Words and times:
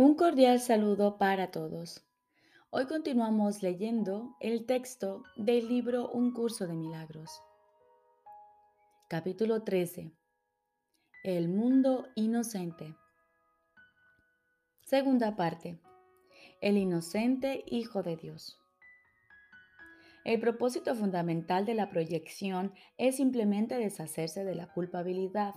Un 0.00 0.14
cordial 0.14 0.60
saludo 0.60 1.18
para 1.18 1.50
todos. 1.50 2.06
Hoy 2.70 2.86
continuamos 2.86 3.64
leyendo 3.64 4.36
el 4.38 4.64
texto 4.64 5.24
del 5.34 5.66
libro 5.66 6.08
Un 6.10 6.32
curso 6.32 6.68
de 6.68 6.74
milagros. 6.74 7.42
Capítulo 9.08 9.64
13. 9.64 10.12
El 11.24 11.48
mundo 11.48 12.06
inocente. 12.14 12.94
Segunda 14.82 15.34
parte. 15.34 15.80
El 16.60 16.76
inocente 16.76 17.64
Hijo 17.66 18.04
de 18.04 18.14
Dios. 18.14 18.56
El 20.24 20.38
propósito 20.38 20.94
fundamental 20.94 21.66
de 21.66 21.74
la 21.74 21.90
proyección 21.90 22.72
es 22.98 23.16
simplemente 23.16 23.74
deshacerse 23.74 24.44
de 24.44 24.54
la 24.54 24.72
culpabilidad 24.72 25.56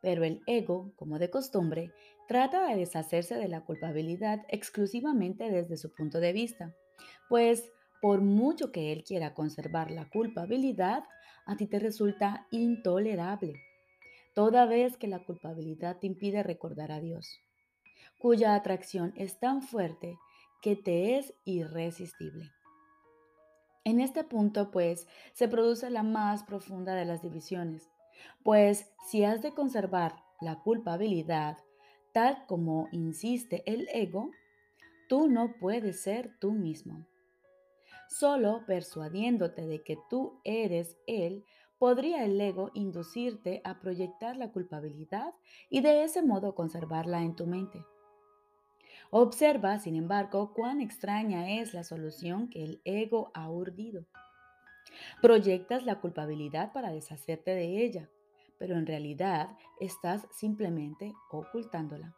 pero 0.00 0.24
el 0.24 0.42
ego, 0.46 0.92
como 0.96 1.18
de 1.18 1.30
costumbre, 1.30 1.92
trata 2.30 2.68
de 2.68 2.76
deshacerse 2.76 3.34
de 3.34 3.48
la 3.48 3.64
culpabilidad 3.64 4.46
exclusivamente 4.50 5.50
desde 5.50 5.76
su 5.76 5.92
punto 5.92 6.20
de 6.20 6.32
vista, 6.32 6.76
pues 7.28 7.72
por 8.00 8.20
mucho 8.20 8.70
que 8.70 8.92
él 8.92 9.02
quiera 9.02 9.34
conservar 9.34 9.90
la 9.90 10.08
culpabilidad, 10.08 11.02
a 11.44 11.56
ti 11.56 11.66
te 11.66 11.80
resulta 11.80 12.46
intolerable, 12.52 13.54
toda 14.32 14.64
vez 14.66 14.96
que 14.96 15.08
la 15.08 15.24
culpabilidad 15.24 15.98
te 15.98 16.06
impide 16.06 16.44
recordar 16.44 16.92
a 16.92 17.00
Dios, 17.00 17.40
cuya 18.20 18.54
atracción 18.54 19.12
es 19.16 19.40
tan 19.40 19.60
fuerte 19.60 20.16
que 20.62 20.76
te 20.76 21.18
es 21.18 21.34
irresistible. 21.44 22.52
En 23.82 23.98
este 23.98 24.22
punto, 24.22 24.70
pues, 24.70 25.08
se 25.32 25.48
produce 25.48 25.90
la 25.90 26.04
más 26.04 26.44
profunda 26.44 26.94
de 26.94 27.06
las 27.06 27.22
divisiones, 27.22 27.90
pues 28.44 28.88
si 29.08 29.24
has 29.24 29.42
de 29.42 29.50
conservar 29.52 30.14
la 30.40 30.60
culpabilidad, 30.60 31.58
tal 32.12 32.44
como 32.46 32.88
insiste 32.92 33.62
el 33.66 33.88
ego, 33.92 34.30
tú 35.08 35.28
no 35.28 35.54
puedes 35.58 36.02
ser 36.02 36.38
tú 36.40 36.52
mismo. 36.52 37.06
Solo 38.08 38.64
persuadiéndote 38.66 39.66
de 39.66 39.82
que 39.82 39.96
tú 40.08 40.40
eres 40.44 40.96
él, 41.06 41.44
podría 41.78 42.24
el 42.24 42.40
ego 42.40 42.70
inducirte 42.74 43.62
a 43.64 43.80
proyectar 43.80 44.36
la 44.36 44.52
culpabilidad 44.52 45.32
y 45.68 45.80
de 45.80 46.04
ese 46.04 46.22
modo 46.22 46.54
conservarla 46.54 47.22
en 47.22 47.34
tu 47.36 47.46
mente. 47.46 47.84
Observa, 49.10 49.78
sin 49.78 49.96
embargo, 49.96 50.52
cuán 50.54 50.80
extraña 50.80 51.58
es 51.60 51.74
la 51.74 51.82
solución 51.82 52.48
que 52.48 52.62
el 52.62 52.80
ego 52.84 53.30
ha 53.34 53.50
urdido. 53.50 54.04
Proyectas 55.20 55.84
la 55.84 56.00
culpabilidad 56.00 56.72
para 56.72 56.92
deshacerte 56.92 57.52
de 57.52 57.84
ella, 57.84 58.10
pero 58.60 58.76
en 58.76 58.86
realidad 58.86 59.56
estás 59.80 60.28
simplemente 60.30 61.14
ocultándola. 61.30 62.14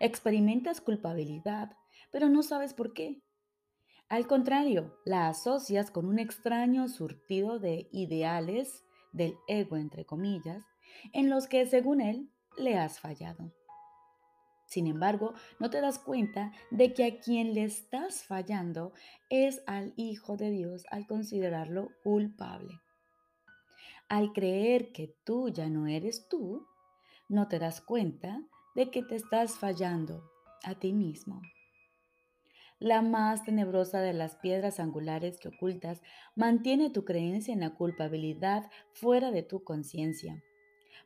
Experimentas 0.00 0.80
culpabilidad, 0.80 1.76
pero 2.10 2.28
no 2.28 2.42
sabes 2.42 2.74
por 2.74 2.92
qué. 2.92 3.22
Al 4.08 4.26
contrario, 4.26 4.98
la 5.04 5.28
asocias 5.28 5.92
con 5.92 6.06
un 6.06 6.18
extraño 6.18 6.88
surtido 6.88 7.60
de 7.60 7.88
ideales 7.92 8.84
del 9.12 9.36
ego, 9.46 9.76
entre 9.76 10.04
comillas, 10.04 10.64
en 11.12 11.30
los 11.30 11.46
que, 11.46 11.64
según 11.66 12.00
él, 12.00 12.28
le 12.58 12.76
has 12.76 12.98
fallado. 12.98 13.54
Sin 14.66 14.88
embargo, 14.88 15.34
no 15.60 15.70
te 15.70 15.80
das 15.80 16.00
cuenta 16.00 16.50
de 16.72 16.92
que 16.92 17.04
a 17.04 17.20
quien 17.20 17.54
le 17.54 17.62
estás 17.62 18.24
fallando 18.24 18.92
es 19.30 19.62
al 19.68 19.94
Hijo 19.96 20.36
de 20.36 20.50
Dios 20.50 20.86
al 20.90 21.06
considerarlo 21.06 21.90
culpable. 22.02 22.80
Al 24.08 24.32
creer 24.32 24.92
que 24.92 25.14
tú 25.24 25.48
ya 25.48 25.68
no 25.68 25.86
eres 25.86 26.28
tú, 26.28 26.66
no 27.28 27.48
te 27.48 27.58
das 27.58 27.80
cuenta 27.80 28.40
de 28.74 28.90
que 28.90 29.02
te 29.02 29.16
estás 29.16 29.58
fallando 29.58 30.30
a 30.64 30.74
ti 30.74 30.92
mismo. 30.92 31.42
La 32.78 33.02
más 33.02 33.44
tenebrosa 33.44 34.00
de 34.00 34.12
las 34.12 34.36
piedras 34.36 34.80
angulares 34.80 35.38
que 35.38 35.48
ocultas 35.48 36.02
mantiene 36.34 36.90
tu 36.90 37.04
creencia 37.04 37.54
en 37.54 37.60
la 37.60 37.74
culpabilidad 37.74 38.70
fuera 38.92 39.30
de 39.30 39.42
tu 39.42 39.64
conciencia 39.64 40.42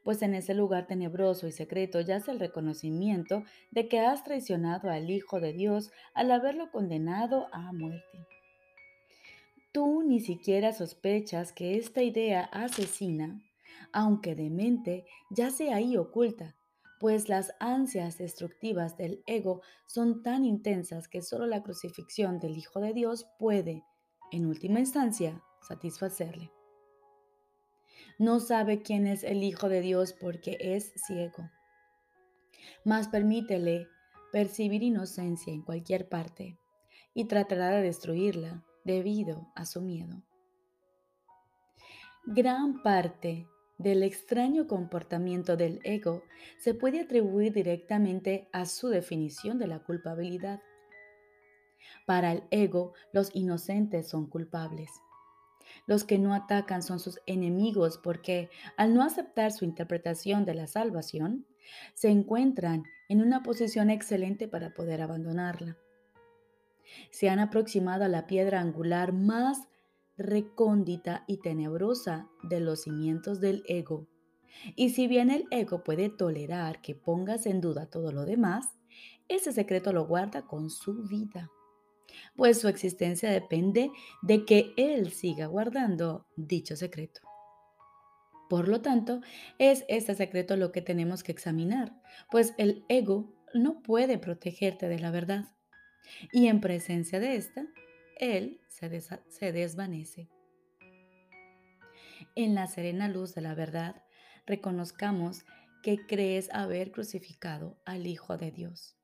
pues 0.02 0.22
en 0.22 0.34
ese 0.34 0.54
lugar 0.54 0.86
tenebroso 0.86 1.46
y 1.46 1.52
secreto 1.52 2.00
yace 2.00 2.30
el 2.30 2.40
reconocimiento 2.40 3.44
de 3.70 3.88
que 3.88 4.00
has 4.00 4.24
traicionado 4.24 4.90
al 4.90 5.10
Hijo 5.10 5.40
de 5.40 5.52
Dios 5.52 5.90
al 6.14 6.30
haberlo 6.30 6.70
condenado 6.70 7.48
a 7.52 7.72
muerte. 7.72 8.26
Tú 9.72 10.02
ni 10.02 10.20
siquiera 10.20 10.72
sospechas 10.72 11.52
que 11.52 11.76
esta 11.76 12.02
idea 12.02 12.42
asesina, 12.52 13.40
aunque 13.92 14.34
de 14.34 14.50
mente, 14.50 15.04
yace 15.30 15.72
ahí 15.72 15.96
oculta, 15.96 16.56
pues 16.98 17.28
las 17.28 17.54
ansias 17.60 18.18
destructivas 18.18 18.96
del 18.96 19.22
ego 19.26 19.62
son 19.86 20.22
tan 20.22 20.44
intensas 20.44 21.08
que 21.08 21.22
solo 21.22 21.46
la 21.46 21.62
crucifixión 21.62 22.38
del 22.40 22.56
Hijo 22.56 22.80
de 22.80 22.92
Dios 22.92 23.26
puede, 23.38 23.84
en 24.32 24.46
última 24.46 24.80
instancia, 24.80 25.42
satisfacerle 25.66 26.50
no 28.20 28.38
sabe 28.38 28.82
quién 28.82 29.06
es 29.06 29.24
el 29.24 29.42
Hijo 29.42 29.70
de 29.70 29.80
Dios 29.80 30.12
porque 30.12 30.58
es 30.60 30.92
ciego. 31.06 31.50
Mas 32.84 33.08
permítele 33.08 33.88
percibir 34.30 34.82
inocencia 34.82 35.54
en 35.54 35.62
cualquier 35.62 36.06
parte 36.10 36.58
y 37.14 37.24
tratará 37.28 37.70
de 37.70 37.80
destruirla 37.80 38.62
debido 38.84 39.50
a 39.54 39.64
su 39.66 39.82
miedo. 39.82 40.22
Gran 42.26 42.82
parte 42.82 43.46
del 43.78 44.02
extraño 44.02 44.66
comportamiento 44.66 45.56
del 45.56 45.80
ego 45.84 46.22
se 46.58 46.74
puede 46.74 47.00
atribuir 47.00 47.52
directamente 47.52 48.48
a 48.52 48.66
su 48.66 48.88
definición 48.88 49.58
de 49.58 49.66
la 49.66 49.78
culpabilidad. 49.78 50.60
Para 52.06 52.32
el 52.32 52.42
ego, 52.50 52.92
los 53.12 53.34
inocentes 53.34 54.08
son 54.08 54.26
culpables. 54.26 54.90
Los 55.86 56.04
que 56.04 56.18
no 56.18 56.34
atacan 56.34 56.82
son 56.82 57.00
sus 57.00 57.20
enemigos 57.26 57.98
porque 58.02 58.50
al 58.76 58.94
no 58.94 59.02
aceptar 59.02 59.50
su 59.50 59.64
interpretación 59.64 60.44
de 60.44 60.54
la 60.54 60.66
salvación, 60.66 61.46
se 61.94 62.10
encuentran 62.10 62.84
en 63.08 63.22
una 63.22 63.42
posición 63.42 63.88
excelente 63.90 64.46
para 64.46 64.74
poder 64.74 65.00
abandonarla. 65.00 65.78
Se 67.10 67.28
han 67.28 67.38
aproximado 67.38 68.04
a 68.04 68.08
la 68.08 68.26
piedra 68.26 68.60
angular 68.60 69.12
más 69.12 69.68
recóndita 70.16 71.24
y 71.26 71.38
tenebrosa 71.38 72.28
de 72.42 72.60
los 72.60 72.82
cimientos 72.82 73.40
del 73.40 73.62
ego. 73.66 74.06
Y 74.76 74.90
si 74.90 75.06
bien 75.06 75.30
el 75.30 75.46
ego 75.50 75.84
puede 75.84 76.08
tolerar 76.08 76.82
que 76.82 76.94
pongas 76.94 77.46
en 77.46 77.60
duda 77.60 77.86
todo 77.86 78.12
lo 78.12 78.24
demás, 78.24 78.66
ese 79.28 79.52
secreto 79.52 79.92
lo 79.92 80.06
guarda 80.06 80.42
con 80.42 80.70
su 80.70 81.04
vida 81.04 81.50
pues 82.36 82.60
su 82.60 82.68
existencia 82.68 83.30
depende 83.30 83.90
de 84.22 84.44
que 84.44 84.72
Él 84.76 85.12
siga 85.12 85.46
guardando 85.46 86.26
dicho 86.36 86.76
secreto. 86.76 87.20
Por 88.48 88.68
lo 88.68 88.80
tanto, 88.80 89.20
es 89.58 89.84
este 89.88 90.14
secreto 90.14 90.56
lo 90.56 90.72
que 90.72 90.82
tenemos 90.82 91.22
que 91.22 91.32
examinar, 91.32 91.94
pues 92.30 92.52
el 92.58 92.84
ego 92.88 93.32
no 93.54 93.80
puede 93.82 94.18
protegerte 94.18 94.88
de 94.88 94.98
la 94.98 95.10
verdad. 95.10 95.44
Y 96.32 96.48
en 96.48 96.60
presencia 96.60 97.20
de 97.20 97.36
esta, 97.36 97.66
Él 98.16 98.60
se, 98.68 99.00
se 99.00 99.52
desvanece. 99.52 100.28
En 102.34 102.54
la 102.54 102.66
serena 102.66 103.08
luz 103.08 103.34
de 103.34 103.40
la 103.40 103.54
verdad, 103.54 104.02
reconozcamos 104.46 105.44
que 105.82 106.06
crees 106.06 106.50
haber 106.52 106.92
crucificado 106.92 107.80
al 107.84 108.06
Hijo 108.06 108.36
de 108.36 108.50
Dios. 108.50 108.96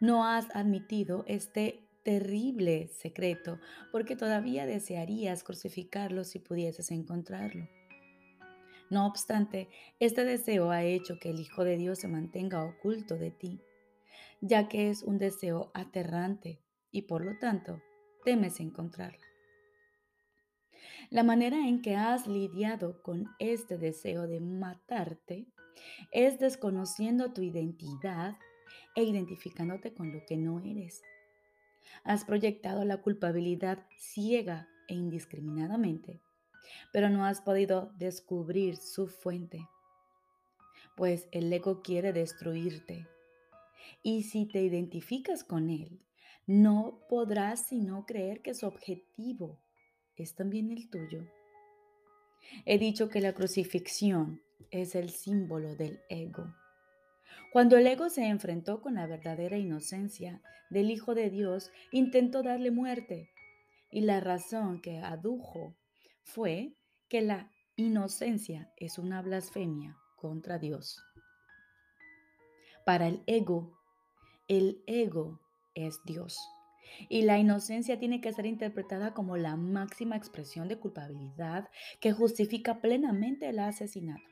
No 0.00 0.26
has 0.26 0.46
admitido 0.54 1.24
este 1.26 1.88
terrible 2.02 2.88
secreto, 2.88 3.60
porque 3.92 4.16
todavía 4.16 4.66
desearías 4.66 5.44
crucificarlo 5.44 6.24
si 6.24 6.38
pudieses 6.38 6.90
encontrarlo. 6.90 7.68
No 8.90 9.06
obstante, 9.06 9.68
este 10.00 10.24
deseo 10.24 10.70
ha 10.70 10.82
hecho 10.82 11.18
que 11.18 11.30
el 11.30 11.40
Hijo 11.40 11.64
de 11.64 11.76
Dios 11.76 11.98
se 11.98 12.08
mantenga 12.08 12.64
oculto 12.64 13.16
de 13.16 13.30
ti, 13.30 13.60
ya 14.40 14.68
que 14.68 14.90
es 14.90 15.02
un 15.02 15.18
deseo 15.18 15.70
aterrante 15.74 16.60
y 16.90 17.02
por 17.02 17.24
lo 17.24 17.38
tanto 17.38 17.80
temes 18.24 18.60
encontrarlo. 18.60 19.28
La 21.10 21.22
manera 21.22 21.68
en 21.68 21.80
que 21.80 21.96
has 21.96 22.26
lidiado 22.26 23.02
con 23.02 23.26
este 23.38 23.78
deseo 23.78 24.26
de 24.26 24.40
matarte 24.40 25.46
es 26.12 26.38
desconociendo 26.38 27.32
tu 27.32 27.42
identidad 27.42 28.36
e 28.94 29.04
identificándote 29.04 29.94
con 29.94 30.12
lo 30.12 30.24
que 30.26 30.36
no 30.36 30.60
eres. 30.60 31.02
Has 32.04 32.24
proyectado 32.24 32.84
la 32.84 32.98
culpabilidad 32.98 33.86
ciega 33.96 34.68
e 34.88 34.94
indiscriminadamente, 34.94 36.20
pero 36.92 37.08
no 37.08 37.24
has 37.24 37.40
podido 37.40 37.92
descubrir 37.98 38.76
su 38.76 39.08
fuente, 39.08 39.66
pues 40.96 41.28
el 41.32 41.52
ego 41.52 41.80
quiere 41.82 42.12
destruirte. 42.12 43.06
Y 44.02 44.22
si 44.24 44.46
te 44.46 44.62
identificas 44.62 45.44
con 45.44 45.70
él, 45.70 46.00
no 46.46 47.00
podrás 47.08 47.66
sino 47.66 48.06
creer 48.06 48.40
que 48.42 48.54
su 48.54 48.66
objetivo 48.66 49.60
es 50.16 50.34
también 50.34 50.70
el 50.70 50.88
tuyo. 50.88 51.26
He 52.64 52.78
dicho 52.78 53.08
que 53.08 53.20
la 53.20 53.34
crucifixión 53.34 54.40
es 54.70 54.94
el 54.94 55.10
símbolo 55.10 55.74
del 55.76 56.00
ego. 56.08 56.54
Cuando 57.52 57.76
el 57.76 57.86
ego 57.86 58.08
se 58.10 58.26
enfrentó 58.26 58.80
con 58.80 58.94
la 58.94 59.06
verdadera 59.06 59.58
inocencia 59.58 60.42
del 60.70 60.90
Hijo 60.90 61.14
de 61.14 61.30
Dios, 61.30 61.70
intentó 61.92 62.42
darle 62.42 62.70
muerte. 62.70 63.30
Y 63.90 64.02
la 64.02 64.20
razón 64.20 64.82
que 64.82 64.98
adujo 64.98 65.74
fue 66.22 66.74
que 67.08 67.22
la 67.22 67.50
inocencia 67.76 68.70
es 68.76 68.98
una 68.98 69.22
blasfemia 69.22 69.96
contra 70.16 70.58
Dios. 70.58 71.02
Para 72.84 73.08
el 73.08 73.22
ego, 73.26 73.77
el 74.48 74.82
ego 74.86 75.40
es 75.74 76.00
Dios. 76.04 76.38
Y 77.08 77.22
la 77.22 77.38
inocencia 77.38 77.98
tiene 77.98 78.20
que 78.20 78.32
ser 78.32 78.46
interpretada 78.46 79.12
como 79.12 79.36
la 79.36 79.56
máxima 79.56 80.16
expresión 80.16 80.68
de 80.68 80.78
culpabilidad 80.78 81.68
que 82.00 82.12
justifica 82.12 82.80
plenamente 82.80 83.48
el 83.48 83.58
asesinato. 83.58 84.22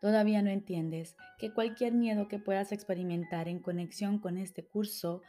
Todavía 0.00 0.40
no 0.40 0.48
entiendes 0.48 1.16
que 1.38 1.52
cualquier 1.52 1.92
miedo 1.92 2.26
que 2.26 2.38
puedas 2.38 2.72
experimentar 2.72 3.48
en 3.48 3.60
conexión 3.60 4.18
con 4.18 4.38
este 4.38 4.64
curso, 4.64 5.20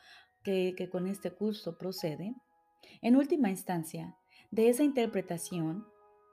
que, 0.44 0.90
con 0.90 1.08
este 1.08 1.32
curso 1.32 1.78
procede, 1.78 2.34
en 3.02 3.18
última 3.18 3.50
instancia, 3.50 4.16
de 4.50 4.70
esa 4.70 4.84
interpretación, 4.84 5.86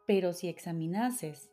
pero 0.06 0.32
si 0.32 0.48
examinases 0.48 1.50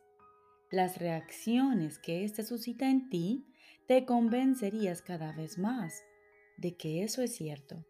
las 0.70 0.98
reacciones 0.98 1.98
que 1.98 2.24
éste 2.24 2.44
suscita 2.44 2.88
en 2.88 3.08
ti, 3.08 3.46
te 3.86 4.04
convencerías 4.04 5.00
cada 5.00 5.32
vez 5.32 5.58
más 5.58 6.04
de 6.56 6.76
que 6.76 7.04
eso 7.04 7.22
es 7.22 7.36
cierto. 7.36 7.84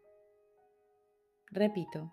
Repito, 1.49 2.11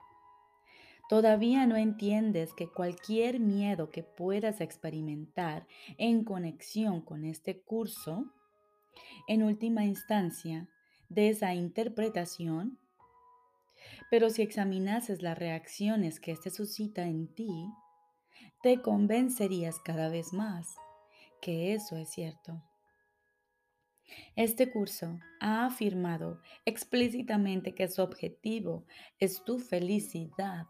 todavía 1.08 1.66
no 1.66 1.76
entiendes 1.76 2.54
que 2.54 2.68
cualquier 2.68 3.40
miedo 3.40 3.90
que 3.90 4.02
puedas 4.02 4.60
experimentar 4.60 5.66
en 5.98 6.24
conexión 6.24 7.02
con 7.02 7.24
este 7.24 7.60
curso, 7.60 8.32
en 9.28 9.42
última 9.42 9.84
instancia, 9.84 10.68
de 11.08 11.28
esa 11.28 11.54
interpretación, 11.54 12.78
pero 14.10 14.30
si 14.30 14.42
examinases 14.42 15.20
las 15.20 15.38
reacciones 15.38 16.20
que 16.20 16.32
éste 16.32 16.50
suscita 16.50 17.02
en 17.02 17.28
ti, 17.34 17.68
te 18.62 18.80
convencerías 18.80 19.78
cada 19.78 20.08
vez 20.08 20.32
más 20.32 20.76
que 21.42 21.74
eso 21.74 21.98
es 21.98 22.08
cierto. 22.08 22.62
Este 24.36 24.70
curso 24.70 25.18
ha 25.40 25.66
afirmado 25.66 26.40
explícitamente 26.64 27.74
que 27.74 27.88
su 27.88 28.02
objetivo 28.02 28.84
es 29.18 29.44
tu 29.44 29.58
felicidad 29.58 30.66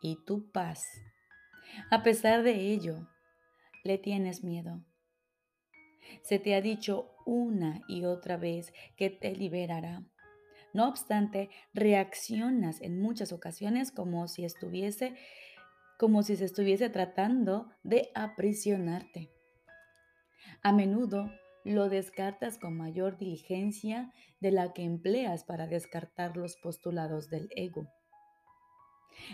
y 0.00 0.16
tu 0.24 0.50
paz. 0.52 0.84
A 1.90 2.02
pesar 2.02 2.42
de 2.42 2.72
ello, 2.72 3.08
le 3.82 3.98
tienes 3.98 4.44
miedo. 4.44 4.84
Se 6.22 6.38
te 6.38 6.54
ha 6.54 6.60
dicho 6.60 7.10
una 7.24 7.80
y 7.88 8.04
otra 8.04 8.36
vez 8.36 8.72
que 8.96 9.10
te 9.10 9.34
liberará. 9.34 10.04
No 10.72 10.88
obstante, 10.88 11.50
reaccionas 11.72 12.80
en 12.80 13.00
muchas 13.00 13.32
ocasiones 13.32 13.90
como 13.90 14.28
si 14.28 14.44
estuviese 14.44 15.14
como 15.96 16.22
si 16.24 16.36
se 16.36 16.44
estuviese 16.44 16.90
tratando 16.90 17.70
de 17.84 18.10
aprisionarte. 18.14 19.30
A 20.60 20.72
menudo 20.72 21.30
lo 21.64 21.88
descartas 21.88 22.58
con 22.58 22.76
mayor 22.76 23.16
diligencia 23.16 24.12
de 24.40 24.52
la 24.52 24.72
que 24.72 24.82
empleas 24.84 25.44
para 25.44 25.66
descartar 25.66 26.36
los 26.36 26.56
postulados 26.56 27.30
del 27.30 27.48
ego. 27.56 27.88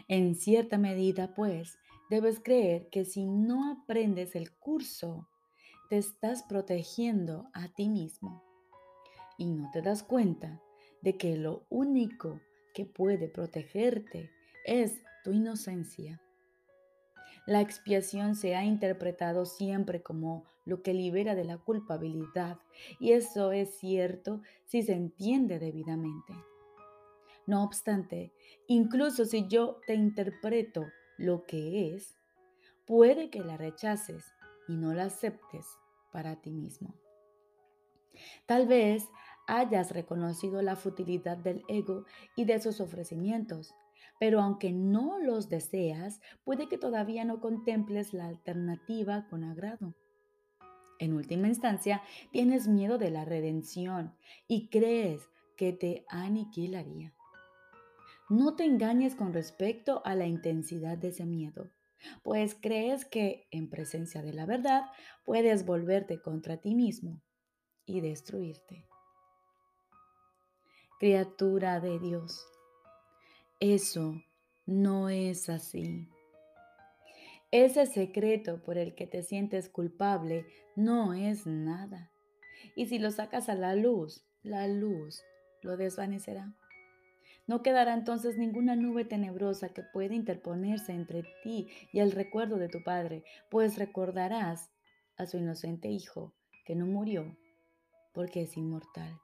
En 0.08 0.34
cierta 0.34 0.78
medida, 0.78 1.34
pues, 1.34 1.78
debes 2.08 2.40
creer 2.40 2.88
que 2.90 3.04
si 3.04 3.26
no 3.26 3.70
aprendes 3.72 4.34
el 4.36 4.52
curso, 4.52 5.28
te 5.88 5.98
estás 5.98 6.44
protegiendo 6.44 7.48
a 7.52 7.68
ti 7.68 7.88
mismo 7.88 8.44
y 9.36 9.46
no 9.46 9.70
te 9.72 9.82
das 9.82 10.02
cuenta 10.02 10.60
de 11.02 11.16
que 11.16 11.36
lo 11.36 11.66
único 11.70 12.40
que 12.74 12.84
puede 12.84 13.28
protegerte 13.28 14.30
es 14.64 15.02
tu 15.24 15.32
inocencia. 15.32 16.20
La 17.46 17.60
expiación 17.60 18.34
se 18.34 18.54
ha 18.54 18.64
interpretado 18.64 19.46
siempre 19.46 20.02
como 20.02 20.44
lo 20.64 20.82
que 20.82 20.94
libera 20.94 21.34
de 21.34 21.44
la 21.44 21.58
culpabilidad 21.58 22.58
y 22.98 23.12
eso 23.12 23.52
es 23.52 23.74
cierto 23.78 24.42
si 24.66 24.82
se 24.82 24.92
entiende 24.92 25.58
debidamente. 25.58 26.34
No 27.46 27.64
obstante, 27.64 28.32
incluso 28.68 29.24
si 29.24 29.48
yo 29.48 29.80
te 29.86 29.94
interpreto 29.94 30.86
lo 31.16 31.44
que 31.44 31.94
es, 31.94 32.16
puede 32.86 33.30
que 33.30 33.40
la 33.40 33.56
rechaces 33.56 34.24
y 34.68 34.76
no 34.76 34.94
la 34.94 35.04
aceptes 35.04 35.66
para 36.12 36.36
ti 36.36 36.52
mismo. 36.52 36.94
Tal 38.46 38.66
vez 38.66 39.08
hayas 39.46 39.90
reconocido 39.90 40.62
la 40.62 40.76
futilidad 40.76 41.36
del 41.36 41.64
ego 41.68 42.04
y 42.36 42.44
de 42.44 42.60
sus 42.60 42.80
ofrecimientos, 42.80 43.74
pero 44.20 44.42
aunque 44.42 44.70
no 44.70 45.18
los 45.18 45.48
deseas, 45.48 46.20
puede 46.44 46.68
que 46.68 46.76
todavía 46.76 47.24
no 47.24 47.40
contemples 47.40 48.12
la 48.12 48.26
alternativa 48.26 49.26
con 49.30 49.44
agrado. 49.44 49.94
En 50.98 51.14
última 51.14 51.48
instancia, 51.48 52.02
tienes 52.30 52.68
miedo 52.68 52.98
de 52.98 53.10
la 53.10 53.24
redención 53.24 54.14
y 54.46 54.68
crees 54.68 55.22
que 55.56 55.72
te 55.72 56.04
aniquilaría. 56.08 57.14
No 58.28 58.56
te 58.56 58.66
engañes 58.66 59.16
con 59.16 59.32
respecto 59.32 60.02
a 60.04 60.14
la 60.14 60.26
intensidad 60.26 60.98
de 60.98 61.08
ese 61.08 61.24
miedo, 61.24 61.70
pues 62.22 62.54
crees 62.54 63.06
que 63.06 63.48
en 63.50 63.70
presencia 63.70 64.20
de 64.20 64.34
la 64.34 64.44
verdad 64.44 64.82
puedes 65.24 65.64
volverte 65.64 66.20
contra 66.20 66.58
ti 66.58 66.74
mismo 66.74 67.22
y 67.86 68.02
destruirte. 68.02 68.86
Criatura 70.98 71.80
de 71.80 71.98
Dios, 71.98 72.46
eso 73.60 74.22
no 74.64 75.10
es 75.10 75.50
así. 75.50 76.08
Ese 77.50 77.84
secreto 77.84 78.62
por 78.62 78.78
el 78.78 78.94
que 78.94 79.06
te 79.06 79.22
sientes 79.22 79.68
culpable 79.68 80.46
no 80.76 81.12
es 81.12 81.46
nada. 81.46 82.10
Y 82.74 82.86
si 82.86 82.98
lo 82.98 83.10
sacas 83.10 83.48
a 83.48 83.54
la 83.54 83.74
luz, 83.74 84.24
la 84.42 84.66
luz 84.66 85.22
lo 85.62 85.76
desvanecerá. 85.76 86.54
No 87.46 87.62
quedará 87.62 87.92
entonces 87.94 88.38
ninguna 88.38 88.76
nube 88.76 89.04
tenebrosa 89.04 89.70
que 89.70 89.82
pueda 89.82 90.14
interponerse 90.14 90.92
entre 90.92 91.24
ti 91.42 91.68
y 91.92 91.98
el 91.98 92.12
recuerdo 92.12 92.56
de 92.56 92.68
tu 92.68 92.82
Padre, 92.82 93.24
pues 93.50 93.76
recordarás 93.76 94.70
a 95.16 95.26
su 95.26 95.36
inocente 95.36 95.88
Hijo 95.88 96.32
que 96.64 96.76
no 96.76 96.86
murió 96.86 97.36
porque 98.14 98.42
es 98.42 98.56
inmortal. 98.56 99.20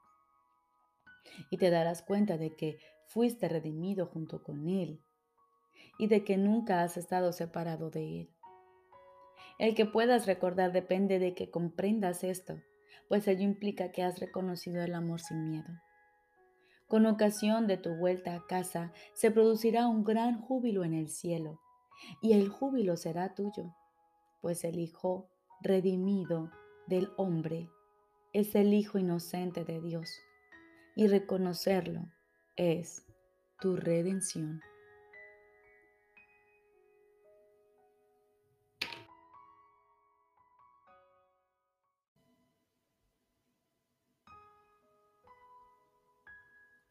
Y 1.49 1.57
te 1.57 1.69
darás 1.69 2.01
cuenta 2.01 2.37
de 2.37 2.55
que 2.55 2.79
fuiste 3.07 3.49
redimido 3.49 4.05
junto 4.05 4.43
con 4.43 4.67
Él 4.67 5.01
y 5.97 6.07
de 6.07 6.23
que 6.23 6.37
nunca 6.37 6.83
has 6.83 6.97
estado 6.97 7.31
separado 7.31 7.89
de 7.89 8.21
Él. 8.21 8.29
El 9.57 9.73
que 9.73 9.85
puedas 9.85 10.27
recordar 10.27 10.71
depende 10.71 11.17
de 11.17 11.33
que 11.33 11.49
comprendas 11.49 12.23
esto, 12.23 12.61
pues 13.07 13.27
ello 13.27 13.43
implica 13.43 13.91
que 13.91 14.03
has 14.03 14.19
reconocido 14.19 14.83
el 14.83 14.93
amor 14.93 15.19
sin 15.19 15.49
miedo. 15.49 15.69
Con 16.87 17.05
ocasión 17.05 17.67
de 17.67 17.77
tu 17.77 17.95
vuelta 17.95 18.35
a 18.35 18.45
casa 18.45 18.93
se 19.13 19.31
producirá 19.31 19.87
un 19.87 20.03
gran 20.03 20.39
júbilo 20.41 20.83
en 20.83 20.93
el 20.93 21.09
cielo, 21.09 21.59
y 22.21 22.33
el 22.33 22.49
júbilo 22.49 22.95
será 22.95 23.33
tuyo, 23.33 23.73
pues 24.41 24.63
el 24.63 24.77
Hijo 24.79 25.29
redimido 25.61 26.51
del 26.85 27.09
hombre 27.17 27.69
es 28.31 28.53
el 28.55 28.73
Hijo 28.73 28.99
inocente 28.99 29.65
de 29.65 29.81
Dios, 29.81 30.09
y 30.95 31.07
reconocerlo 31.07 32.07
es 32.57 33.05
tu 33.61 33.75
redención. 33.75 34.61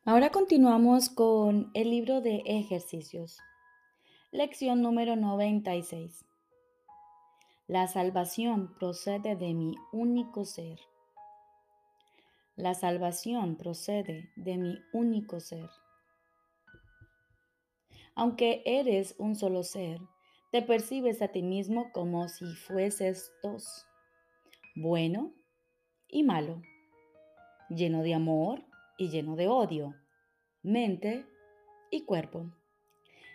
Ahora 0.04 0.30
continuamos 0.30 1.10
con 1.10 1.72
el 1.74 1.90
libro 1.90 2.20
de 2.20 2.42
ejercicios. 2.46 3.40
Lección 4.30 4.80
número 4.80 5.16
96. 5.16 6.24
La 7.66 7.88
salvación 7.88 8.72
procede 8.78 9.34
de 9.34 9.52
mi 9.52 9.74
único 9.90 10.44
ser. 10.44 10.78
La 12.56 12.72
salvación 12.72 13.56
procede 13.56 14.30
de 14.34 14.56
mi 14.56 14.78
único 14.94 15.40
ser. 15.40 15.68
Aunque 18.14 18.62
eres 18.64 19.14
un 19.18 19.36
solo 19.36 19.62
ser, 19.62 20.00
te 20.52 20.62
percibes 20.62 21.20
a 21.20 21.28
ti 21.28 21.42
mismo 21.42 21.92
como 21.92 22.28
si 22.28 22.46
fueses 22.54 23.30
dos, 23.42 23.86
bueno 24.74 25.34
y 26.08 26.22
malo, 26.22 26.62
lleno 27.68 28.02
de 28.02 28.14
amor 28.14 28.64
y 28.96 29.10
lleno 29.10 29.36
de 29.36 29.48
odio, 29.48 29.94
mente 30.62 31.26
y 31.90 32.06
cuerpo. 32.06 32.50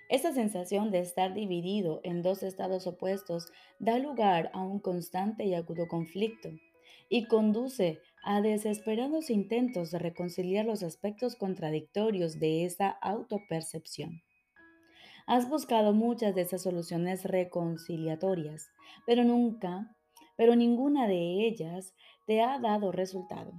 Esa 0.09 0.33
sensación 0.33 0.89
de 0.89 0.97
estar 0.97 1.35
dividido 1.35 2.01
en 2.03 2.23
dos 2.23 2.41
estados 2.41 2.87
opuestos 2.87 3.51
da 3.77 3.99
lugar 3.99 4.49
a 4.53 4.61
un 4.61 4.79
constante 4.79 5.45
y 5.45 5.53
agudo 5.53 5.87
conflicto, 5.87 6.49
y 7.07 7.27
conduce 7.27 8.01
a 8.23 8.41
desesperados 8.41 9.29
intentos 9.29 9.91
de 9.91 9.99
reconciliar 9.99 10.65
los 10.65 10.83
aspectos 10.83 11.35
contradictorios 11.35 12.39
de 12.39 12.65
esa 12.65 12.89
autopercepción. 12.89 14.21
Has 15.27 15.49
buscado 15.49 15.93
muchas 15.93 16.35
de 16.35 16.41
esas 16.41 16.63
soluciones 16.63 17.23
reconciliatorias, 17.25 18.69
pero 19.05 19.23
nunca, 19.23 19.95
pero 20.35 20.55
ninguna 20.55 21.07
de 21.07 21.47
ellas 21.47 21.93
te 22.27 22.41
ha 22.41 22.59
dado 22.59 22.91
resultado. 22.91 23.51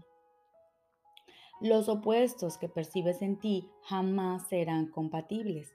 Los 1.61 1.89
opuestos 1.89 2.59
que 2.59 2.69
percibes 2.69 3.23
en 3.23 3.39
ti 3.39 3.71
jamás 3.85 4.49
serán 4.49 4.89
compatibles. 4.89 5.73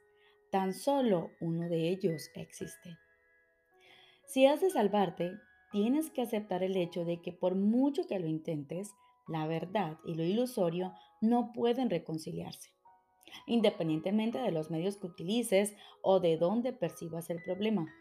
Tan 0.51 0.73
solo 0.73 1.31
uno 1.39 1.69
de 1.69 1.89
ellos 1.89 2.29
existe. 2.35 2.97
Si 4.25 4.45
has 4.45 4.59
de 4.59 4.69
salvarte, 4.69 5.31
tienes 5.77 6.09
que 6.09 6.23
aceptar 6.23 6.63
el 6.63 6.75
hecho 6.75 7.05
de 7.05 7.21
que 7.21 7.31
por 7.31 7.53
mucho 7.53 8.07
que 8.07 8.17
lo 8.17 8.25
intentes, 8.25 8.95
la 9.27 9.45
verdad 9.45 9.99
y 10.03 10.15
lo 10.15 10.23
ilusorio 10.23 10.91
no 11.21 11.51
pueden 11.53 11.91
reconciliarse, 11.91 12.71
independientemente 13.45 14.39
de 14.39 14.49
los 14.49 14.71
medios 14.71 14.97
que 14.97 15.05
utilices 15.05 15.75
o 16.01 16.19
de 16.19 16.35
dónde 16.35 16.73
percibas 16.73 17.29
el 17.29 17.43
problema. 17.43 17.93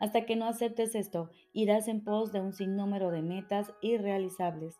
Hasta 0.00 0.26
que 0.26 0.34
no 0.34 0.46
aceptes 0.46 0.96
esto, 0.96 1.30
irás 1.52 1.86
en 1.86 2.02
pos 2.02 2.32
de 2.32 2.40
un 2.40 2.52
sinnúmero 2.52 3.12
de 3.12 3.22
metas 3.22 3.72
irrealizables. 3.82 4.74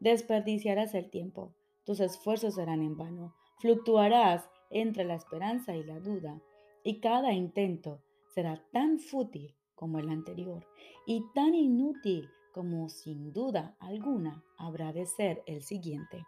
Desperdiciarás 0.00 0.94
el 0.94 1.10
tiempo, 1.10 1.54
tus 1.84 2.00
esfuerzos 2.00 2.56
serán 2.56 2.82
en 2.82 2.96
vano, 2.96 3.36
fluctuarás 3.60 4.50
entre 4.68 5.04
la 5.04 5.14
esperanza 5.14 5.76
y 5.76 5.84
la 5.84 6.00
duda, 6.00 6.42
y 6.82 6.98
cada 6.98 7.32
intento 7.32 8.02
será 8.34 8.60
tan 8.72 8.98
fútil 8.98 9.54
como 9.74 9.98
el 9.98 10.10
anterior 10.10 10.66
y 11.06 11.24
tan 11.34 11.54
inútil 11.54 12.28
como 12.52 12.88
sin 12.88 13.32
duda 13.32 13.76
alguna 13.80 14.44
habrá 14.58 14.92
de 14.92 15.06
ser 15.06 15.42
el 15.46 15.62
siguiente. 15.62 16.24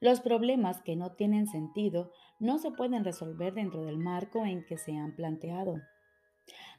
Los 0.00 0.20
problemas 0.20 0.82
que 0.82 0.96
no 0.96 1.12
tienen 1.12 1.46
sentido 1.46 2.10
no 2.40 2.58
se 2.58 2.72
pueden 2.72 3.04
resolver 3.04 3.54
dentro 3.54 3.84
del 3.84 3.98
marco 3.98 4.44
en 4.44 4.64
que 4.66 4.76
se 4.76 4.96
han 4.96 5.14
planteado. 5.14 5.76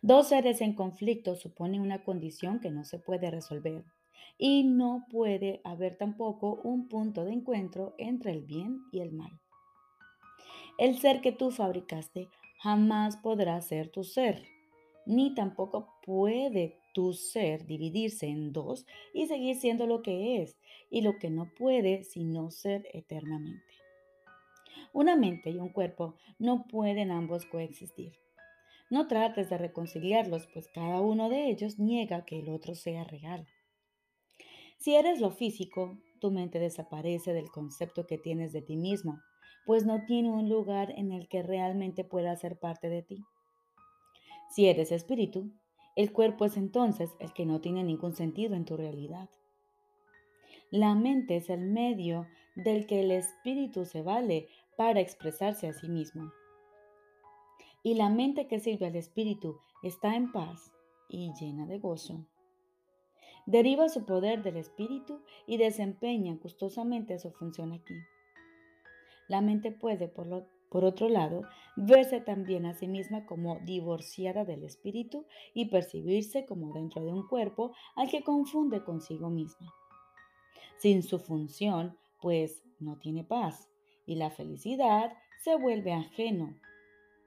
Dos 0.01 0.27
seres 0.27 0.59
en 0.59 0.75
conflicto 0.75 1.35
suponen 1.35 1.81
una 1.81 2.03
condición 2.03 2.59
que 2.59 2.69
no 2.69 2.83
se 2.83 2.99
puede 2.99 3.31
resolver 3.31 3.85
y 4.37 4.65
no 4.65 5.05
puede 5.09 5.61
haber 5.63 5.97
tampoco 5.97 6.59
un 6.63 6.89
punto 6.89 7.23
de 7.23 7.31
encuentro 7.31 7.95
entre 7.97 8.31
el 8.31 8.43
bien 8.43 8.81
y 8.91 8.99
el 8.99 9.13
mal. 9.13 9.31
El 10.77 10.97
ser 10.97 11.21
que 11.21 11.31
tú 11.31 11.51
fabricaste 11.51 12.27
jamás 12.59 13.15
podrá 13.17 13.61
ser 13.61 13.89
tu 13.89 14.03
ser, 14.03 14.43
ni 15.05 15.33
tampoco 15.33 15.95
puede 16.05 16.79
tu 16.93 17.13
ser 17.13 17.65
dividirse 17.65 18.27
en 18.27 18.53
dos 18.53 18.85
y 19.13 19.27
seguir 19.27 19.55
siendo 19.55 19.87
lo 19.87 20.01
que 20.01 20.41
es 20.41 20.57
y 20.89 21.01
lo 21.01 21.17
que 21.17 21.29
no 21.29 21.51
puede 21.57 22.03
sino 22.03 22.51
ser 22.51 22.87
eternamente. 22.93 23.73
Una 24.93 25.15
mente 25.15 25.49
y 25.49 25.57
un 25.57 25.69
cuerpo 25.69 26.15
no 26.37 26.65
pueden 26.67 27.11
ambos 27.11 27.45
coexistir. 27.45 28.13
No 28.91 29.07
trates 29.07 29.49
de 29.49 29.57
reconciliarlos, 29.57 30.47
pues 30.53 30.67
cada 30.67 31.01
uno 31.01 31.29
de 31.29 31.49
ellos 31.49 31.79
niega 31.79 32.25
que 32.25 32.39
el 32.39 32.49
otro 32.49 32.75
sea 32.75 33.03
real. 33.03 33.47
Si 34.77 34.95
eres 34.95 35.19
lo 35.19 35.31
físico, 35.31 35.97
tu 36.19 36.29
mente 36.29 36.59
desaparece 36.59 37.33
del 37.33 37.49
concepto 37.49 38.05
que 38.05 38.17
tienes 38.17 38.51
de 38.53 38.61
ti 38.61 38.77
mismo, 38.77 39.19
pues 39.65 39.85
no 39.85 40.05
tiene 40.05 40.29
un 40.29 40.49
lugar 40.49 40.91
en 40.95 41.11
el 41.11 41.27
que 41.27 41.41
realmente 41.41 42.03
pueda 42.03 42.35
ser 42.35 42.59
parte 42.59 42.89
de 42.89 43.01
ti. 43.01 43.23
Si 44.53 44.67
eres 44.67 44.91
espíritu, 44.91 45.51
el 45.95 46.11
cuerpo 46.11 46.45
es 46.45 46.57
entonces 46.57 47.11
el 47.19 47.33
que 47.33 47.45
no 47.45 47.61
tiene 47.61 47.83
ningún 47.83 48.13
sentido 48.13 48.55
en 48.55 48.65
tu 48.65 48.77
realidad. 48.77 49.29
La 50.69 50.95
mente 50.95 51.37
es 51.37 51.49
el 51.49 51.61
medio 51.61 52.27
del 52.55 52.85
que 52.87 53.01
el 53.01 53.11
espíritu 53.11 53.85
se 53.85 54.01
vale 54.01 54.47
para 54.77 54.99
expresarse 54.99 55.67
a 55.67 55.73
sí 55.73 55.87
mismo. 55.87 56.31
Y 57.83 57.95
la 57.95 58.09
mente 58.09 58.47
que 58.47 58.59
sirve 58.59 58.87
al 58.87 58.95
espíritu 58.95 59.59
está 59.81 60.15
en 60.15 60.31
paz 60.31 60.71
y 61.09 61.31
llena 61.33 61.65
de 61.65 61.79
gozo 61.79 62.25
deriva 63.45 63.89
su 63.89 64.05
poder 64.05 64.41
del 64.41 64.57
espíritu 64.57 65.21
y 65.45 65.57
desempeña 65.57 66.37
gustosamente 66.41 67.19
su 67.19 67.31
función 67.31 67.73
aquí. 67.73 67.95
La 69.27 69.41
mente 69.41 69.71
puede, 69.71 70.07
por, 70.07 70.47
por 70.73 70.85
otro 70.85 71.07
lado, 71.07 71.43
verse 71.75 72.19
también 72.19 72.65
a 72.65 72.73
sí 72.73 72.87
misma 72.87 73.27
como 73.27 73.59
divorciada 73.59 74.43
del 74.43 74.63
espíritu 74.63 75.27
y 75.53 75.69
percibirse 75.69 76.47
como 76.47 76.73
dentro 76.73 77.05
de 77.05 77.13
un 77.13 77.27
cuerpo 77.27 77.75
al 77.95 78.09
que 78.09 78.23
confunde 78.23 78.83
consigo 78.83 79.29
misma. 79.29 79.71
Sin 80.79 81.03
su 81.03 81.19
función, 81.19 81.95
pues 82.19 82.63
no 82.79 82.97
tiene 82.97 83.23
paz 83.23 83.69
y 84.07 84.15
la 84.15 84.31
felicidad 84.31 85.13
se 85.43 85.55
vuelve 85.55 85.93
ajeno, 85.93 86.59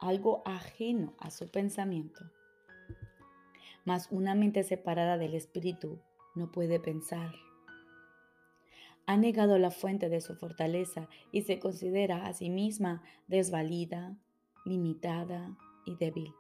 algo 0.01 0.43
ajeno 0.45 1.15
a 1.21 1.31
su 1.31 1.49
pensamiento. 1.49 2.25
Mas 3.85 4.09
una 4.11 4.35
mente 4.35 4.65
separada 4.65 5.19
del 5.19 5.35
espíritu 5.35 6.01
no 6.35 6.51
puede 6.51 6.81
pensar. 6.81 7.31
Ha 9.07 9.17
negado 9.17 9.59
la 9.59 9.71
fuente 9.71 10.09
de 10.09 10.21
su 10.21 10.35
fortaleza 10.35 11.09
y 11.33 11.43
se 11.43 11.59
considera 11.59 12.27
a 12.27 12.33
sí 12.33 12.51
misma 12.51 13.03
desvalida, 13.29 14.17
limitada 14.65 15.57
y 15.85 15.97
débil. 15.97 16.33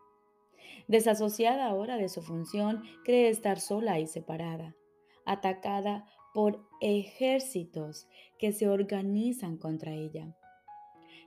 Desasociada 0.88 1.66
ahora 1.66 1.96
de 1.96 2.08
su 2.08 2.22
función, 2.22 2.82
cree 3.04 3.28
estar 3.28 3.60
sola 3.60 4.00
y 4.00 4.06
separada, 4.06 4.74
atacada 5.24 6.06
por 6.34 6.66
ejércitos 6.80 8.08
que 8.38 8.52
se 8.52 8.68
organizan 8.68 9.56
contra 9.56 9.92
ella. 9.92 10.36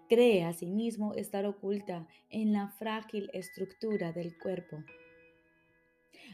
Cree 0.09 0.43
asimismo 0.43 1.13
estar 1.13 1.45
oculta 1.45 2.07
en 2.29 2.51
la 2.51 2.67
frágil 2.67 3.29
estructura 3.33 4.11
del 4.11 4.37
cuerpo 4.37 4.83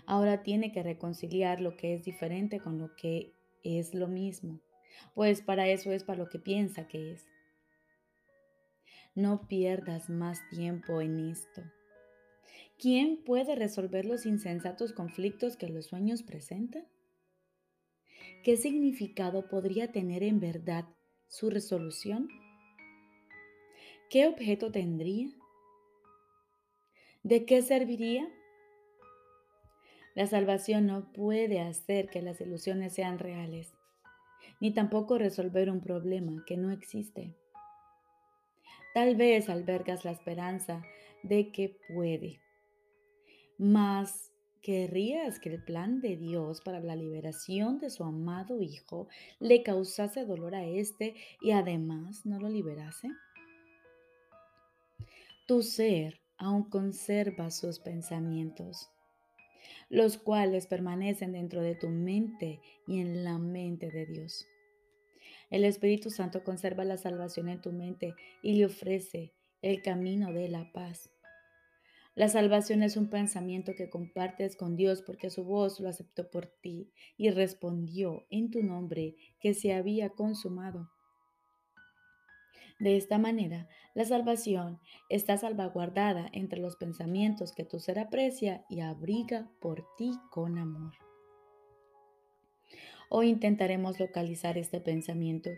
Ahora 0.05 0.43
tiene 0.43 0.71
que 0.71 0.83
reconciliar 0.83 1.61
lo 1.61 1.77
que 1.77 1.93
es 1.93 2.03
diferente 2.03 2.59
con 2.59 2.77
lo 2.77 2.95
que 2.95 3.33
es 3.63 3.93
lo 3.95 4.07
mismo, 4.07 4.59
pues 5.13 5.41
para 5.41 5.67
eso 5.67 5.91
es 5.91 6.03
para 6.03 6.19
lo 6.19 6.29
que 6.29 6.39
piensa 6.39 6.87
que 6.87 7.13
es. 7.13 7.25
No 9.15 9.47
pierdas 9.47 10.09
más 10.09 10.47
tiempo 10.49 11.01
en 11.01 11.29
esto. 11.29 11.61
¿Quién 12.77 13.23
puede 13.23 13.55
resolver 13.55 14.05
los 14.05 14.25
insensatos 14.25 14.91
conflictos 14.91 15.55
que 15.55 15.69
los 15.69 15.85
sueños 15.85 16.23
presentan? 16.23 16.85
¿Qué 18.43 18.57
significado 18.57 19.47
podría 19.47 19.91
tener 19.91 20.21
en 20.23 20.39
verdad 20.39 20.85
su 21.27 21.49
resolución? 21.49 22.27
¿Qué 24.09 24.27
objeto 24.27 24.71
tendría? 24.71 25.29
¿De 27.23 27.45
qué 27.45 27.61
serviría? 27.61 28.29
La 30.13 30.27
salvación 30.27 30.85
no 30.85 31.11
puede 31.11 31.59
hacer 31.59 32.07
que 32.09 32.21
las 32.21 32.39
ilusiones 32.39 32.93
sean 32.93 33.19
reales, 33.19 33.73
ni 34.59 34.73
tampoco 34.73 35.17
resolver 35.17 35.69
un 35.69 35.81
problema 35.81 36.43
que 36.45 36.57
no 36.57 36.71
existe. 36.71 37.35
Tal 38.93 39.15
vez 39.15 39.49
albergas 39.49 40.05
la 40.05 40.11
esperanza 40.11 40.83
de 41.23 41.51
que 41.51 41.77
puede, 41.93 42.39
mas 43.57 44.31
¿querrías 44.61 45.39
que 45.39 45.49
el 45.49 45.63
plan 45.63 46.01
de 46.01 46.15
Dios 46.15 46.61
para 46.61 46.79
la 46.79 46.95
liberación 46.95 47.77
de 47.77 47.89
su 47.89 48.03
amado 48.03 48.61
Hijo 48.61 49.07
le 49.39 49.63
causase 49.63 50.25
dolor 50.25 50.55
a 50.55 50.65
éste 50.65 51.15
y 51.41 51.51
además 51.51 52.25
no 52.25 52.39
lo 52.39 52.49
liberase? 52.49 53.09
Tu 55.47 55.61
ser 55.61 56.21
aún 56.37 56.69
conserva 56.69 57.51
sus 57.51 57.79
pensamientos 57.79 58.89
los 59.89 60.17
cuales 60.17 60.67
permanecen 60.67 61.33
dentro 61.33 61.61
de 61.61 61.75
tu 61.75 61.89
mente 61.89 62.59
y 62.87 62.99
en 62.99 63.23
la 63.23 63.37
mente 63.37 63.91
de 63.91 64.05
Dios. 64.05 64.47
El 65.49 65.63
Espíritu 65.63 66.09
Santo 66.09 66.43
conserva 66.43 66.83
la 66.85 66.97
salvación 66.97 67.49
en 67.49 67.61
tu 67.61 67.71
mente 67.71 68.15
y 68.41 68.55
le 68.55 68.65
ofrece 68.65 69.33
el 69.61 69.81
camino 69.81 70.33
de 70.33 70.49
la 70.49 70.71
paz. 70.71 71.09
La 72.15 72.29
salvación 72.29 72.81
es 72.81 72.95
un 72.95 73.09
pensamiento 73.09 73.73
que 73.75 73.89
compartes 73.89 74.55
con 74.55 74.77
Dios 74.77 75.01
porque 75.01 75.29
su 75.29 75.43
voz 75.43 75.81
lo 75.81 75.89
aceptó 75.89 76.29
por 76.31 76.47
ti 76.47 76.89
y 77.17 77.29
respondió 77.29 78.25
en 78.29 78.51
tu 78.51 78.63
nombre 78.63 79.17
que 79.41 79.53
se 79.53 79.73
había 79.73 80.09
consumado. 80.11 80.94
De 82.79 82.97
esta 82.97 83.17
manera, 83.17 83.69
la 83.93 84.03
salvación 84.03 84.81
está 85.09 85.37
salvaguardada 85.37 86.27
entre 86.33 86.59
los 86.59 86.75
pensamientos 86.75 87.53
que 87.53 87.63
tu 87.63 87.79
ser 87.79 87.99
aprecia 87.99 88.65
y 88.69 88.81
abriga 88.81 89.49
por 89.61 89.87
ti 89.97 90.11
con 90.29 90.57
amor. 90.57 90.93
Hoy 93.09 93.29
intentaremos 93.29 93.99
localizar 93.99 94.57
este 94.57 94.81
pensamiento, 94.81 95.51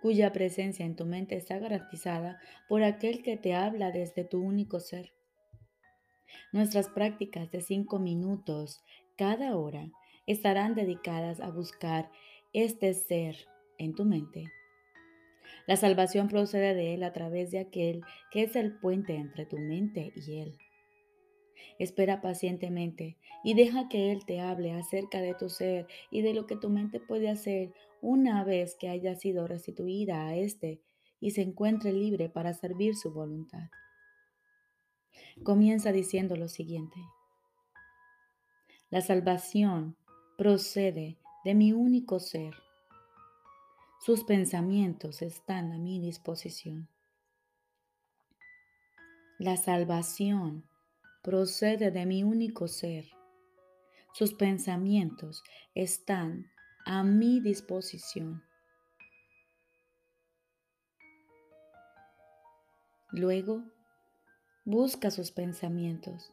cuya 0.00 0.32
presencia 0.32 0.86
en 0.86 0.96
tu 0.96 1.04
mente 1.04 1.36
está 1.36 1.58
garantizada 1.58 2.40
por 2.68 2.82
aquel 2.82 3.22
que 3.22 3.36
te 3.36 3.54
habla 3.54 3.90
desde 3.90 4.24
tu 4.24 4.40
único 4.40 4.80
ser. 4.80 5.12
Nuestras 6.52 6.88
prácticas 6.88 7.50
de 7.50 7.60
cinco 7.60 7.98
minutos 7.98 8.82
cada 9.16 9.56
hora 9.56 9.90
estarán 10.26 10.74
dedicadas 10.74 11.40
a 11.40 11.50
buscar 11.50 12.10
este 12.54 12.94
ser 12.94 13.36
en 13.76 13.94
tu 13.94 14.06
mente. 14.06 14.44
La 15.66 15.76
salvación 15.76 16.28
procede 16.28 16.74
de 16.74 16.94
Él 16.94 17.02
a 17.02 17.12
través 17.12 17.50
de 17.50 17.58
aquel 17.58 18.02
que 18.30 18.42
es 18.42 18.56
el 18.56 18.72
puente 18.78 19.14
entre 19.14 19.46
tu 19.46 19.58
mente 19.58 20.12
y 20.14 20.40
Él. 20.40 20.58
Espera 21.78 22.20
pacientemente 22.20 23.16
y 23.44 23.54
deja 23.54 23.88
que 23.88 24.10
Él 24.12 24.24
te 24.24 24.40
hable 24.40 24.72
acerca 24.72 25.20
de 25.20 25.34
tu 25.34 25.48
ser 25.48 25.86
y 26.10 26.22
de 26.22 26.34
lo 26.34 26.46
que 26.46 26.56
tu 26.56 26.70
mente 26.70 27.00
puede 27.00 27.28
hacer 27.28 27.72
una 28.00 28.44
vez 28.44 28.76
que 28.76 28.88
haya 28.88 29.14
sido 29.14 29.46
restituida 29.46 30.26
a 30.26 30.36
éste 30.36 30.80
y 31.20 31.32
se 31.32 31.42
encuentre 31.42 31.92
libre 31.92 32.28
para 32.28 32.54
servir 32.54 32.96
su 32.96 33.12
voluntad. 33.12 33.70
Comienza 35.42 35.92
diciendo 35.92 36.36
lo 36.36 36.48
siguiente. 36.48 36.98
La 38.90 39.00
salvación 39.00 39.96
procede 40.36 41.18
de 41.44 41.54
mi 41.54 41.72
único 41.72 42.20
ser. 42.20 42.54
Sus 44.08 44.24
pensamientos 44.24 45.20
están 45.20 45.70
a 45.70 45.76
mi 45.76 46.00
disposición. 46.00 46.88
La 49.38 49.58
salvación 49.58 50.66
procede 51.22 51.90
de 51.90 52.06
mi 52.06 52.24
único 52.24 52.68
ser. 52.68 53.04
Sus 54.14 54.32
pensamientos 54.32 55.42
están 55.74 56.50
a 56.86 57.04
mi 57.04 57.40
disposición. 57.40 58.42
Luego, 63.10 63.62
busca 64.64 65.10
sus 65.10 65.32
pensamientos 65.32 66.32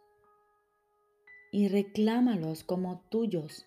y 1.51 1.67
reclámalos 1.67 2.63
como 2.63 3.01
tuyos. 3.09 3.65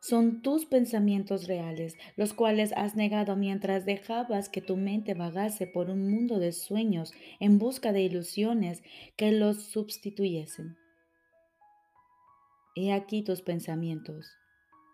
Son 0.00 0.40
tus 0.40 0.64
pensamientos 0.64 1.46
reales, 1.46 1.94
los 2.16 2.32
cuales 2.32 2.72
has 2.74 2.96
negado 2.96 3.36
mientras 3.36 3.84
dejabas 3.84 4.48
que 4.48 4.62
tu 4.62 4.78
mente 4.78 5.12
vagase 5.12 5.66
por 5.66 5.90
un 5.90 6.10
mundo 6.10 6.38
de 6.38 6.52
sueños 6.52 7.12
en 7.38 7.58
busca 7.58 7.92
de 7.92 8.00
ilusiones 8.00 8.82
que 9.16 9.30
los 9.30 9.62
sustituyesen. 9.64 10.78
He 12.74 12.94
aquí 12.94 13.22
tus 13.22 13.42
pensamientos, 13.42 14.32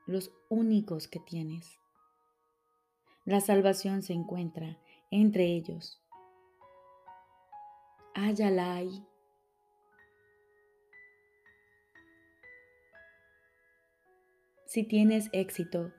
los 0.06 0.32
únicos 0.48 1.06
que 1.06 1.20
tienes. 1.20 1.78
La 3.24 3.40
salvación 3.40 4.02
se 4.02 4.12
encuentra 4.12 4.76
entre 5.12 5.44
ellos. 5.44 6.00
Hállala 8.14 8.74
ahí. 8.74 9.06
Si 14.76 14.84
tienes 14.84 15.30
éxito, 15.32 15.90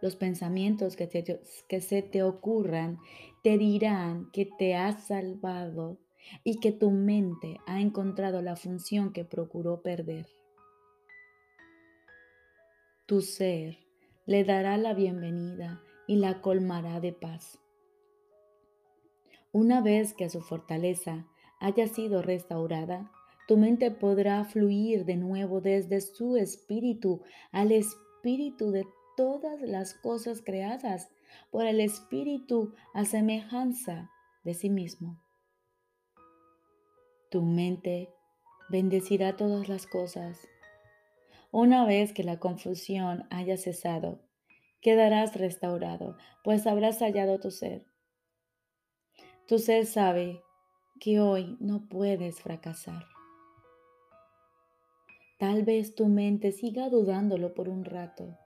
los 0.00 0.14
pensamientos 0.14 0.94
que, 0.94 1.08
que, 1.68 1.80
se 1.80 2.00
te 2.00 2.22
ocurran 2.22 3.00
te 3.42 3.58
dirán 3.58 4.30
que 4.30 4.46
te 4.46 4.76
has 4.76 5.08
salvado 5.08 5.98
y 6.44 6.60
que 6.60 6.70
tu 6.70 6.92
mente 6.92 7.58
ha 7.66 7.80
encontrado 7.80 8.40
la 8.40 8.54
función 8.54 9.12
que 9.12 9.24
procuró 9.24 9.82
perder. 9.82 10.28
Tu 13.06 13.20
ser 13.20 13.78
le 14.26 14.44
dará 14.44 14.76
la 14.76 14.94
bienvenida 14.94 15.82
y 16.06 16.14
la 16.14 16.40
colmará 16.40 17.00
de 17.00 17.14
paz. 17.14 17.58
Una 19.50 19.80
vez 19.80 20.14
que 20.14 20.30
su 20.30 20.40
fortaleza 20.40 21.26
haya 21.58 21.88
sido 21.88 22.22
restaurada, 22.22 23.10
tu 23.48 23.56
mente 23.56 23.90
podrá 23.90 24.44
fluir 24.44 25.04
de 25.04 25.16
nuevo 25.16 25.60
desde 25.60 26.00
su 26.00 26.36
espíritu 26.36 27.22
al 27.50 27.72
espíritu 28.24 28.70
de 28.70 28.86
todas 29.18 29.60
las 29.60 29.92
cosas 29.92 30.40
creadas 30.42 31.10
por 31.50 31.66
el 31.66 31.78
espíritu 31.78 32.74
a 32.94 33.04
semejanza 33.04 34.10
de 34.44 34.54
sí 34.54 34.70
mismo. 34.70 35.22
Tu 37.30 37.42
mente 37.42 38.08
bendecirá 38.70 39.36
todas 39.36 39.68
las 39.68 39.86
cosas. 39.86 40.48
Una 41.50 41.84
vez 41.84 42.14
que 42.14 42.24
la 42.24 42.38
confusión 42.38 43.26
haya 43.28 43.58
cesado, 43.58 44.22
quedarás 44.80 45.36
restaurado, 45.36 46.16
pues 46.42 46.66
habrás 46.66 47.00
hallado 47.00 47.38
tu 47.40 47.50
ser. 47.50 47.84
Tu 49.46 49.58
ser 49.58 49.84
sabe 49.84 50.40
que 50.98 51.20
hoy 51.20 51.58
no 51.60 51.88
puedes 51.90 52.40
fracasar. 52.40 53.13
Tal 55.38 55.64
vez 55.64 55.94
tu 55.94 56.06
mente 56.06 56.52
siga 56.52 56.88
dudándolo 56.88 57.54
por 57.54 57.68
un 57.68 57.84
rato, 57.84 58.38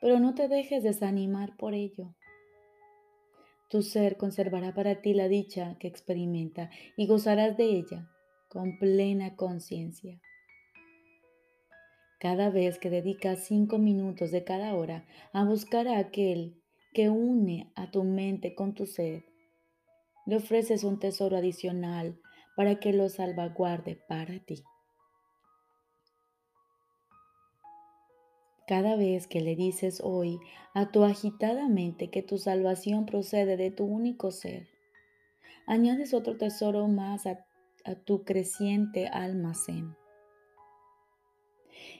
pero 0.00 0.18
no 0.18 0.34
te 0.34 0.48
dejes 0.48 0.82
desanimar 0.82 1.56
por 1.56 1.74
ello. 1.74 2.14
Tu 3.70 3.82
ser 3.82 4.16
conservará 4.16 4.74
para 4.74 5.00
ti 5.00 5.14
la 5.14 5.28
dicha 5.28 5.76
que 5.78 5.86
experimenta 5.86 6.70
y 6.96 7.06
gozarás 7.06 7.56
de 7.56 7.64
ella 7.64 8.10
con 8.48 8.78
plena 8.78 9.36
conciencia. 9.36 10.20
Cada 12.18 12.50
vez 12.50 12.78
que 12.78 12.90
dedicas 12.90 13.44
cinco 13.44 13.78
minutos 13.78 14.30
de 14.30 14.44
cada 14.44 14.74
hora 14.74 15.06
a 15.32 15.44
buscar 15.44 15.88
a 15.88 15.98
aquel 15.98 16.60
que 16.92 17.08
une 17.08 17.72
a 17.74 17.90
tu 17.90 18.04
mente 18.04 18.54
con 18.54 18.74
tu 18.74 18.86
ser, 18.86 19.24
le 20.26 20.36
ofreces 20.36 20.84
un 20.84 20.98
tesoro 20.98 21.36
adicional 21.36 22.20
para 22.56 22.78
que 22.80 22.92
lo 22.92 23.08
salvaguarde 23.08 23.96
para 24.08 24.38
ti. 24.40 24.62
Cada 28.66 28.94
vez 28.96 29.26
que 29.26 29.40
le 29.40 29.56
dices 29.56 30.00
hoy 30.04 30.38
a 30.72 30.90
tu 30.92 31.02
agitada 31.02 31.68
mente 31.68 32.10
que 32.10 32.22
tu 32.22 32.38
salvación 32.38 33.06
procede 33.06 33.56
de 33.56 33.70
tu 33.70 33.84
único 33.84 34.30
ser, 34.30 34.68
añades 35.66 36.14
otro 36.14 36.36
tesoro 36.36 36.86
más 36.86 37.26
a, 37.26 37.44
tu 38.04 38.24
creciente 38.24 39.08
almacén. 39.08 39.96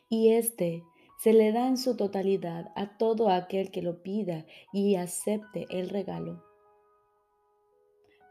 Y 0.09 0.33
este 0.33 0.85
se 1.18 1.33
le 1.33 1.51
da 1.51 1.66
en 1.66 1.77
su 1.77 1.96
totalidad 1.96 2.70
a 2.77 2.96
todo 2.98 3.31
aquel 3.31 3.72
que 3.72 3.83
lo 3.83 4.01
pida 4.01 4.46
y 4.72 4.94
acepte 4.94 5.66
el 5.70 5.88
regalo. 5.88 6.44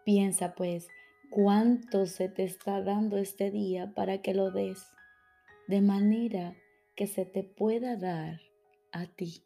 Piensa 0.05 0.55
pues 0.55 0.87
cuánto 1.29 2.05
se 2.05 2.29
te 2.29 2.43
está 2.43 2.81
dando 2.81 3.17
este 3.17 3.51
día 3.51 3.93
para 3.93 4.21
que 4.21 4.33
lo 4.33 4.51
des, 4.51 4.81
de 5.67 5.81
manera 5.81 6.55
que 7.01 7.07
se 7.07 7.25
te 7.25 7.41
pueda 7.41 7.97
dar 7.97 8.39
a 8.91 9.07
ti. 9.07 9.43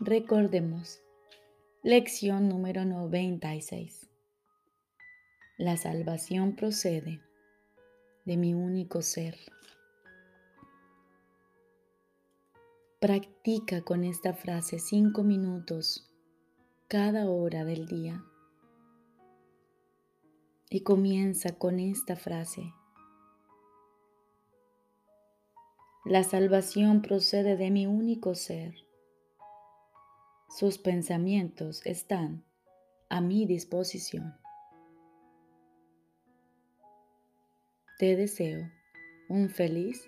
Recordemos, 0.00 1.02
lección 1.82 2.48
número 2.48 2.86
96. 2.86 4.08
La 5.58 5.76
salvación 5.76 6.56
procede 6.56 7.20
de 8.24 8.38
mi 8.38 8.54
único 8.54 9.02
ser. 9.02 9.36
Practica 13.00 13.82
con 13.82 14.04
esta 14.04 14.32
frase 14.32 14.78
cinco 14.78 15.22
minutos 15.22 16.10
cada 16.88 17.28
hora 17.28 17.66
del 17.66 17.86
día. 17.86 18.24
Y 20.70 20.80
comienza 20.80 21.58
con 21.58 21.78
esta 21.78 22.16
frase. 22.16 22.72
La 26.08 26.24
salvación 26.24 27.02
procede 27.02 27.58
de 27.58 27.70
mi 27.70 27.86
único 27.86 28.34
ser. 28.34 28.74
Sus 30.48 30.78
pensamientos 30.78 31.84
están 31.84 32.46
a 33.10 33.20
mi 33.20 33.44
disposición. 33.44 34.34
Te 37.98 38.16
deseo 38.16 38.70
un 39.28 39.50
feliz 39.50 40.02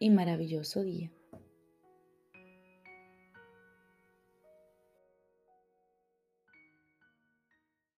y 0.00 0.10
maravilloso 0.10 0.82
día. 0.82 1.12